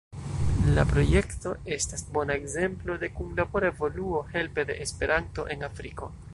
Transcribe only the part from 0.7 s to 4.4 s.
La projekto estas bona ekzemplo de kunlabora evoluo